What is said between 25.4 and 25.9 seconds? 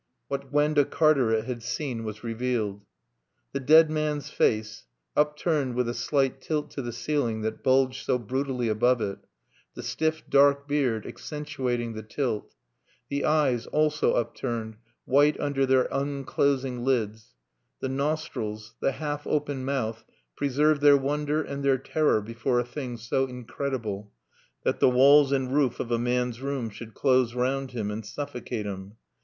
roof